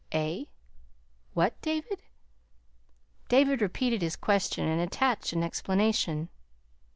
[0.11, 0.45] "Eh
[1.35, 2.01] what, David?"
[3.29, 6.29] David repeated his question and attached an explanation.